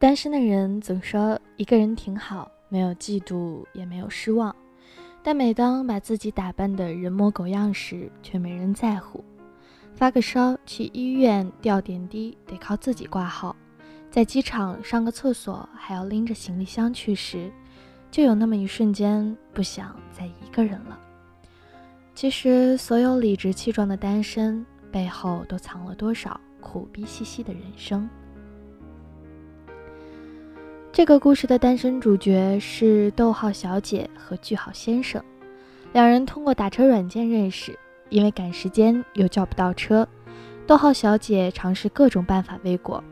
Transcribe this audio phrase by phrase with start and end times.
[0.00, 4.56] 单身的人总说一个人挺好，没有嫉妒，也没有失望。
[5.22, 9.22] 但每当把自己打扮得人模狗样时，却没人在乎。
[9.94, 13.54] 发个烧去医院吊点滴得靠自己挂号，
[14.10, 17.52] 在机场上个厕所还要拎着行李箱去时，
[18.10, 20.98] 就有那么一瞬间不想再一个人了。
[22.14, 28.08] 其实，所有理直气壮的单身背后，都藏了多少苦逼兮兮的人生。
[30.92, 35.22] 这个故事的单身主角是逗号小姐和句号先生，
[35.92, 40.06] 两人通过打车软件认识，因为赶时间又叫不到车，
[40.66, 43.02] 逗号小姐尝试各种办法未果，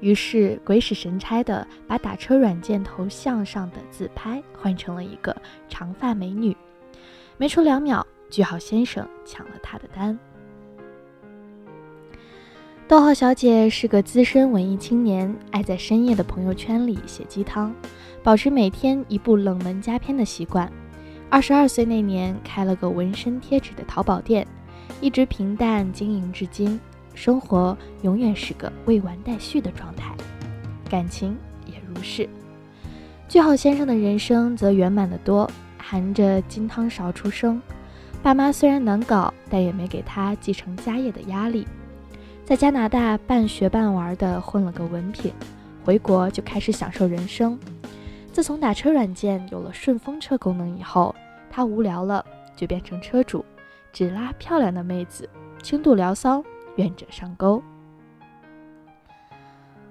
[0.00, 5.34] 于是鬼使神差的把打车软件头像上的自拍换成了一个
[5.68, 6.54] 长发美女，
[7.36, 10.18] 没出两秒，句号先生抢了她的单。
[12.90, 17.72] 逗号小姐是个资深文艺青年，爱在深夜的朋友圈里写鸡汤，
[18.20, 20.68] 保持每天一部冷门佳片的习惯。
[21.28, 24.44] 二十二岁那年，开了个纹身贴纸的淘宝店，
[25.00, 26.80] 一直平淡经营至今，
[27.14, 30.12] 生活永远是个未完待续的状态，
[30.90, 32.28] 感情也如是。
[33.28, 37.62] 句号先生的人生则圆满得多，含着金汤勺出生，
[38.20, 41.64] 爸妈虽然难搞，但也没给他继承家业的压力。
[42.50, 45.32] 在加拿大半学半玩的混了个文凭，
[45.84, 47.56] 回国就开始享受人生。
[48.32, 51.14] 自从打车软件有了顺风车功能以后，
[51.48, 52.26] 他无聊了
[52.56, 53.44] 就变成车主，
[53.92, 55.30] 只拉漂亮的妹子，
[55.62, 56.42] 轻度聊骚，
[56.74, 57.62] 愿者上钩。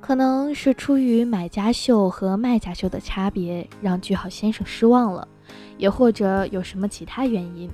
[0.00, 5.28] 可能是出于买家秀和卖家秀的差别，让句号先生失望了，
[5.78, 7.70] 也或者有什么其他原因，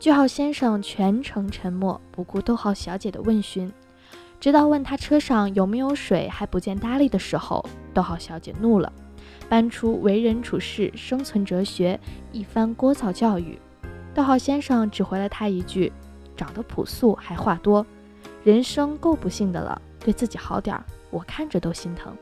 [0.00, 3.70] 句号先生全程沉默，不顾逗号小姐的问询。
[4.40, 8.92] 直到问他车上有没有水还不见搭理的时候，逗号小姐怒了，
[9.48, 11.98] 搬出为人处事、生存哲学，
[12.30, 13.58] 一番聒噪教育。
[14.14, 15.92] 逗号先生只回了她一句
[16.36, 17.84] ：“长得朴素还话多，
[18.44, 22.16] 人生够不幸的了，对自己好点儿，我看着都心疼。”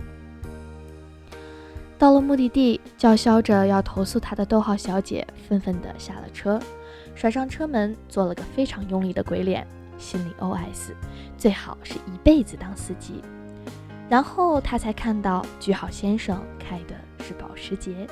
[1.99, 6.61] 到了目的地，叫嚣着要投诉他的逗号小姐愤愤地下了车，
[7.15, 9.67] 甩上车门，做了个非常用力的鬼脸。
[9.99, 10.93] 心里 OS：
[11.37, 13.23] 最好是一辈子当司机。
[14.09, 18.07] 然后他才看到句号先生开的是保时捷。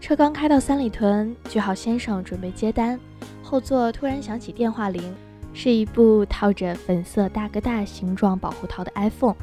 [0.00, 2.98] 车刚开到三里屯，句号先生准备接单，
[3.42, 5.14] 后座突然响起电话铃，
[5.52, 9.36] 是一部套着粉色大哥大形状保护套的 iPhone。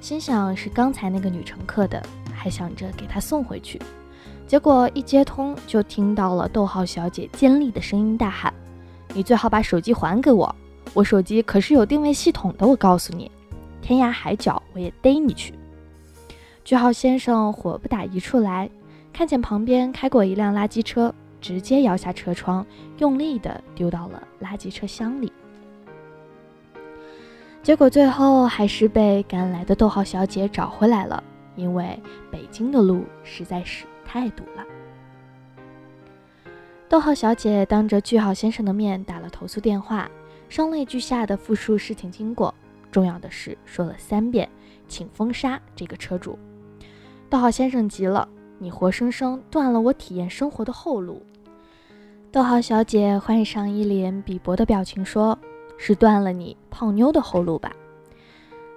[0.00, 2.02] 心想是刚才那个女乘客的，
[2.34, 3.80] 还想着给她送回去。
[4.46, 8.52] 结果一接通，就听到了逗号小姐尖利的声音大喊。
[9.14, 10.54] 你最好把手机还给我，
[10.94, 12.66] 我手机可是有定位系统的。
[12.66, 13.30] 我告诉你，
[13.80, 15.54] 天涯海角我也逮你去。
[16.64, 18.70] 句号先生火不打一处来，
[19.12, 22.64] 看见旁边开过一辆垃圾车，直接摇下车窗，
[22.98, 25.30] 用力的丢到了垃圾车厢里。
[27.62, 31.22] 结果最后还是被赶来的逗号小姐找回来了，
[31.54, 31.98] 因为
[32.30, 34.64] 北京的路实在是太堵了。
[36.92, 40.10] 逗号小姐当着句号先生的面打了投诉电话，
[40.50, 42.54] 声泪俱下的复述事情经过，
[42.90, 44.46] 重要的是说了三遍，
[44.88, 46.38] 请封杀这个车主。
[47.30, 51.24] 逗号先生急了，你活生生断了我体验生活的后路。
[52.30, 55.38] 逗号小姐换上一脸鄙薄的表情说
[55.78, 57.72] ：“是断了你泡妞的后路吧？”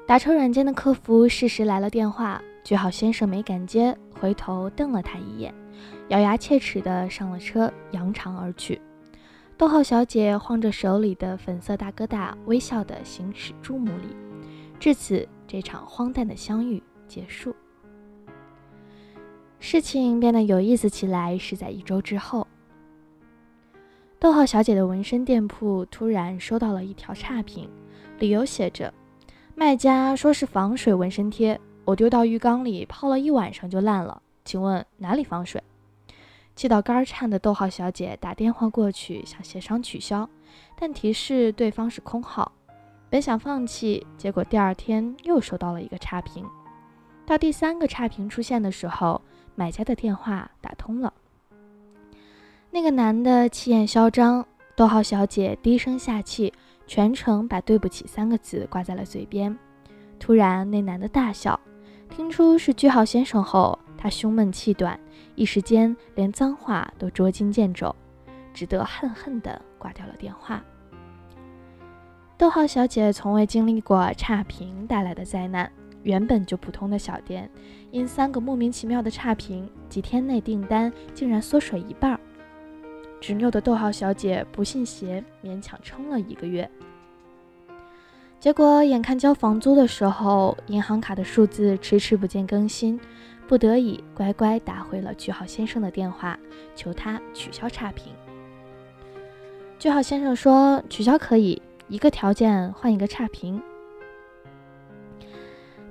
[0.08, 5.54] 打车软件的客服适时来了电话，句号先生没敢接，回头瞪了他一眼。
[6.08, 8.82] 咬牙切齿地上了车，扬长而去。
[9.56, 14.16] 逗号小姐晃着手里的粉色大哥大，微笑地行驶注目礼。
[14.80, 17.56] 至此，这场荒诞的相遇结束。
[19.60, 22.48] 事情变得有意思起来是在一周之后。
[24.18, 27.70] 逗号小姐的纹身店铺突然收到了一条差评，
[28.18, 28.92] 理由写着
[29.54, 35.62] ：“卖家说是防水纹身贴，我丢到浴缸里泡了一晚上就烂了，请问哪里防水？”
[36.56, 40.28] 气到肝颤的逗号小姐打电话过去想协商取消，
[40.76, 42.52] 但提示对方是空号。
[43.10, 46.46] 本想放弃，结果第二天又收到了一个差评。
[47.26, 49.22] 到第三个差评出现的时候，
[49.54, 51.14] 买家的电话打通了。
[52.72, 54.46] 那个男的气焰嚣张，
[54.76, 56.54] 逗号小姐低声下气，
[56.88, 59.58] 全程把“对不起”三个字挂在了嘴边。
[60.20, 61.60] 突然，那男的大笑，
[62.10, 63.78] 听出是句号先生后。
[63.98, 65.00] 他胸闷气短，
[65.34, 67.96] 一时间连脏话都捉襟见肘，
[68.54, 70.64] 只得恨恨地挂掉了电话。
[72.38, 75.72] 逗号小姐从未经历过差评带来的灾难，
[76.04, 77.50] 原本就普通的小店，
[77.90, 82.20] 因三个莫名其妙的差评，几天内订单竟然缩水一半。
[83.20, 86.70] 执拗的逗号小姐不信邪，勉强撑了一个月。
[88.46, 93.00] 结果眼看交房租的时候，银行卡的数字迟迟不见更新，
[93.48, 96.38] 不得已乖乖打回了句号先生的电话，
[96.76, 98.14] 求他取消差评。
[99.80, 103.60] 句号先生说：“取消可以，一个条件换一个差评。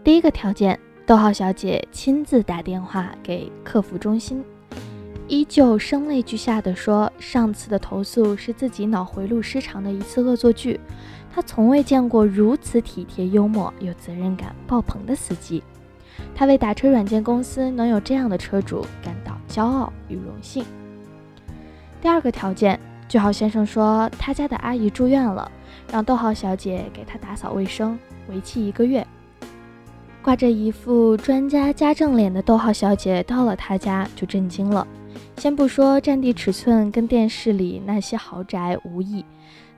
[0.05, 4.45] 第一个条件，逗号小姐亲自打电话给客服中心。”
[5.27, 10.79] 依旧声泪俱下的说，上次的投诉是自己脑回路失常的一次恶作剧。
[11.35, 15.63] 他从未见过如此体贴、幽默有责任感爆棚的司机。
[16.35, 20.65] 他为打车软件公司能有这样的车主感到骄傲与荣幸。
[22.01, 22.79] 第二个条件，
[23.09, 25.51] 句号先生说他家的阿姨住院了，
[25.91, 27.99] 让逗号小姐给他打扫卫生，
[28.29, 29.05] 为期一个月。
[30.23, 34.87] 挂着一副专家家政脸的逗号小姐到了他家就震惊了。
[35.37, 39.25] 先不说占地尺寸跟电视里那些豪宅无异，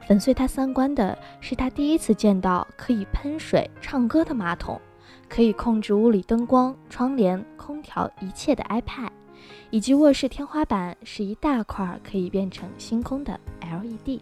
[0.06, 4.80] 粉碎他三观的是他第一次见到可以喷水、唱歌的马桶，
[5.28, 9.10] 可以控制屋里灯光、窗帘、空调一切的 iPad，
[9.70, 14.20] 以及卧室天花板是一大块可以变成星空的 LED。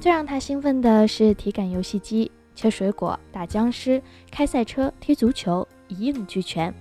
[0.00, 6.72] 最让他兴奋的是体感游戏机，切水果、打僵尸、开赛车、踢足球，一应俱全。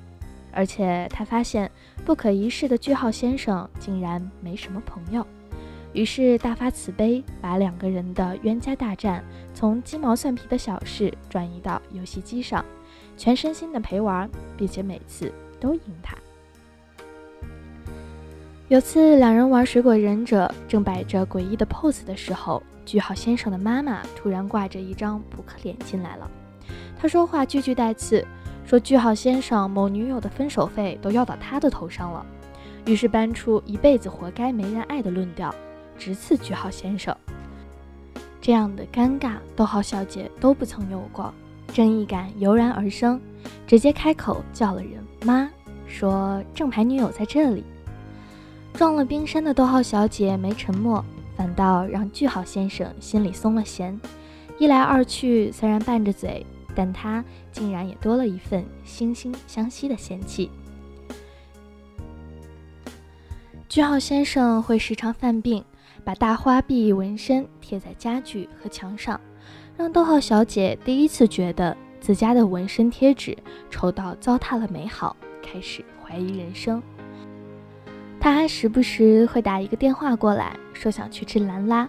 [0.60, 1.72] 而且他发现
[2.04, 5.26] 不可一世的句号先生竟然没什么朋友，
[5.94, 9.24] 于是大发慈悲，把两个人的冤家大战
[9.54, 12.66] 从鸡毛蒜皮的小事转移到游戏机上，
[13.16, 16.18] 全身心的陪玩，并且每次都赢他。
[18.68, 26.30] 有次两人玩水果忍者，正摆着诡异的 pose 的时候，句号先生的妈妈突然挂着一张扑克脸进来了，
[27.00, 28.28] 他说话句句带刺。
[28.70, 32.24] 说句号先生某女友的分手费都要到他的头上了，
[32.86, 35.52] 于是搬出一辈子活该没人爱的论调，
[35.98, 37.18] 直刺句号先生。
[38.40, 41.34] 这样的尴尬，逗号小姐都不曾有过，
[41.74, 43.20] 正义感油然而生，
[43.66, 45.50] 直接开口叫了人妈，
[45.88, 47.64] 说正牌女友在这里。
[48.74, 51.04] 撞了冰山的逗号小姐没沉默，
[51.36, 54.00] 反倒让句号先生心里松了弦。
[54.60, 56.46] 一来二去，虽然拌着嘴。
[56.76, 60.50] 但他竟然也多了一份惺惺相惜的嫌弃。
[63.68, 65.64] 句号先生会时常犯病，
[66.04, 69.20] 把大花臂纹身贴在家具和墙上，
[69.78, 73.38] 让逗号小姐第一次觉得自家的纹身贴纸
[73.70, 76.82] 丑到糟蹋了美好，开始怀疑人生。
[78.20, 81.88] 他还时不时会打一个电话过来，说想去吃兰拉，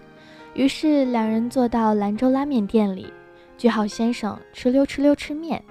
[0.53, 3.13] 于是两人坐到兰州拉面店里。
[3.61, 5.63] 句号先生哧溜哧溜吃面，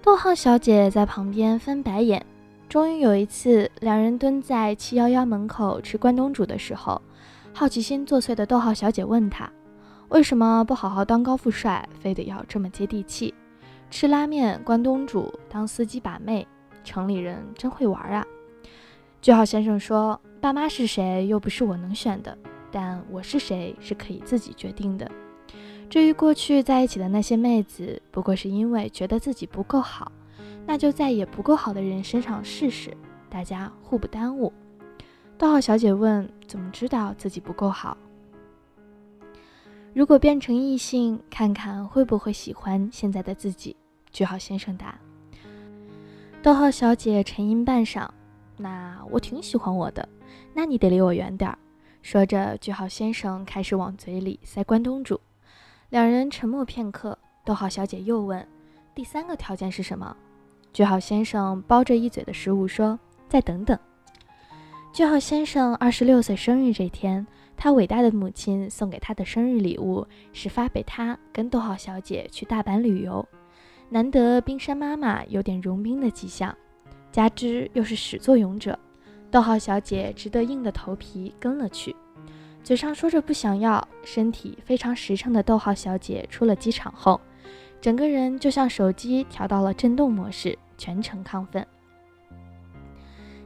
[0.00, 2.24] 逗号小姐在旁边翻白眼。
[2.68, 7.02] 终于有一次，两人蹲在七幺幺门口吃关东煮的时候，
[7.52, 9.50] 好奇心作祟的逗号小姐问他
[10.10, 13.34] ：“为什么不好好当高富帅，非得要这么接地气？
[13.90, 16.46] 吃拉面、关东煮、当司机把妹，
[16.84, 18.24] 城里人真会玩啊！”
[19.20, 22.38] 句号先生说：“爸妈是谁又不是我能选的，
[22.70, 25.10] 但我是谁是可以自己决定的。”
[25.94, 30.10] 至于过去在一起的那些妹子，不过是因为觉得自己不够好，
[30.66, 32.92] 那就在也不够好的人身上试试，
[33.30, 34.52] 大家互不耽误。
[35.38, 37.96] 逗号小姐问：“怎么知道自己不够好？”
[39.94, 43.76] 如果变成异性，看看会不会喜欢现在的自己。
[44.10, 44.98] 句号先生答。
[46.42, 48.08] 逗号小姐沉吟半晌
[48.58, 50.08] ：“那我挺喜欢我的，
[50.54, 51.56] 那你得离我远点儿。”
[52.02, 55.20] 说着，句号先生开始往嘴里塞关东煮。
[55.90, 58.44] 两人沉默片刻，逗号小姐又问
[58.94, 60.16] ：“第三个条件是什么？”
[60.72, 62.98] 句号先生包着一嘴的食物说
[63.28, 63.78] ：“再等等。”
[64.92, 67.24] 句号先生二十六岁生日这天，
[67.56, 73.24] 他伟大的母亲送给他的生日礼物是发给他跟逗号小姐去大阪旅游。
[73.88, 76.56] 难得冰山妈妈有点融冰的迹象，
[77.12, 78.76] 加之又是始作俑者，
[79.30, 81.94] 逗号小姐只得硬着头皮跟了去。
[82.64, 87.20] 嘴上说着不想要，身体非常实诚的逗号小姐出了机场后，
[87.78, 91.64] 整个人就像手机调到了震动模式，全程亢奋。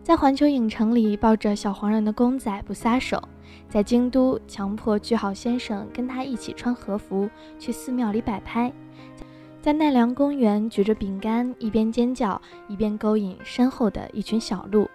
[0.05, 3.21] 在环球影城里抱着小黄人的公仔不撒手，
[3.69, 8.73] 在京都强迫句号先生跟他一起穿和服去寺庙里摆拍，
[9.61, 14.89] 在奈良公园举着饼干一边尖叫一边勾引身后的一群小鹿，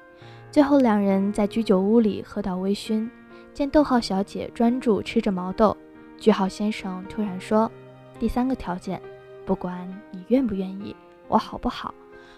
[0.49, 3.09] 最后两人在居酒屋里喝到微醺。
[3.53, 5.77] 见逗号小姐专注吃着毛豆，
[6.17, 7.71] 句号先生突然说
[8.19, 8.99] ：“第三个条件，
[9.45, 10.95] 不管你愿不愿意，
[11.27, 11.93] 我好不好，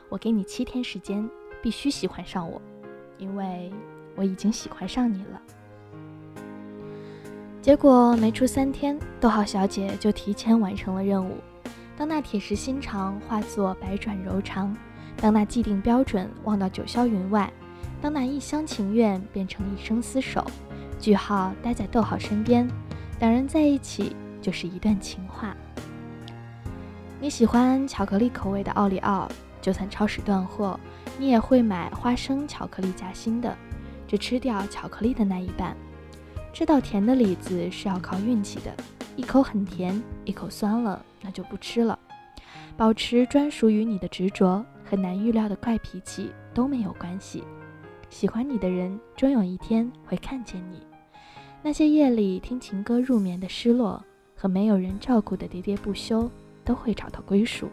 [0.09, 1.27] 我给你七天时间，
[1.61, 2.61] 必须喜欢上我，
[3.17, 3.71] 因为
[4.15, 5.41] 我已经喜欢上你了。
[7.61, 11.37] 结果没出三天，逗号小姐就提前完成了任务。
[11.97, 14.75] 当那铁石心肠化作百转柔肠，
[15.15, 17.51] 当那既定标准忘到九霄云外，
[18.01, 20.45] 当那一厢情愿变成一生厮守，
[21.05, 22.67] 句号待在逗号身边，
[23.19, 25.55] 两人在一起就是一段情话。
[27.21, 29.29] 你喜欢巧克力口味的奥利奥，
[29.61, 30.79] 就算超市断货，
[31.19, 33.55] 你也会买花生巧克力夹心的，
[34.07, 35.77] 只吃掉巧克力的那一半。
[36.51, 38.75] 吃到甜的李子是要靠运气的，
[39.15, 41.05] 一口很甜，一口酸了。
[41.21, 41.99] 那就不吃了。
[42.75, 47.43] 保持专属于你的执着和难预料的怪脾气都没有关系。
[48.09, 50.81] 喜欢你的人终有一天会看见你。
[51.65, 53.99] 那些夜里听情歌入眠的失落
[54.35, 56.29] 和没有人照顾的喋喋不休
[56.63, 57.67] 都会找到归属。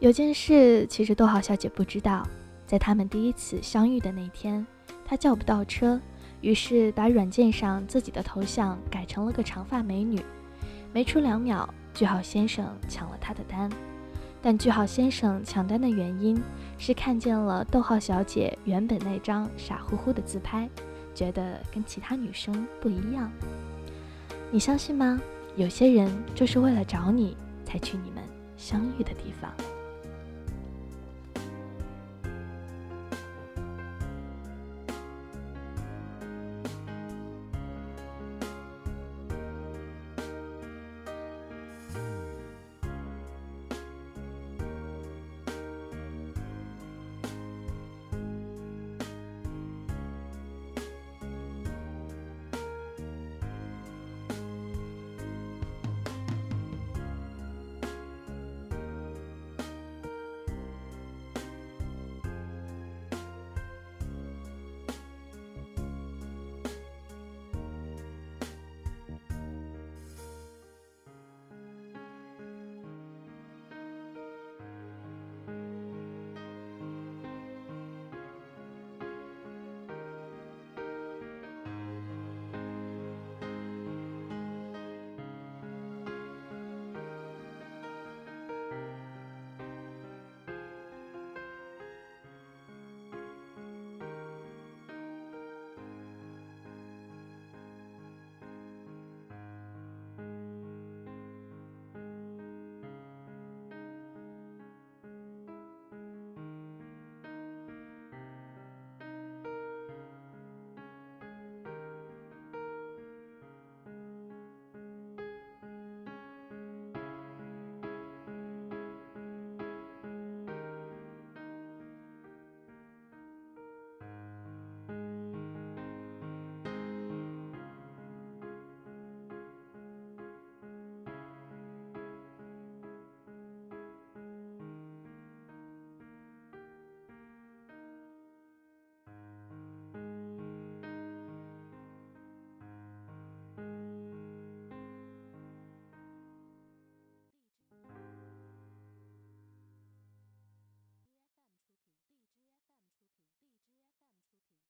[0.00, 2.26] 有件事其实逗号小姐不知道，
[2.66, 4.66] 在他们第一次相遇的那天，
[5.06, 6.00] 她叫不到车，
[6.40, 10.20] 于是把软件上自己的头像改成了个长发美女。
[10.92, 13.70] 没出两秒，句号先生抢了他的单，
[14.42, 16.42] 但句号先生抢单的原因
[16.76, 20.68] 是看见了逗号小姐原本那张傻乎乎的自拍，
[21.14, 23.30] 觉得跟其他女生不一样。
[24.50, 25.20] 你相信吗？
[25.56, 28.22] 有些人就是为了找你才去你们
[28.56, 29.52] 相遇的地方。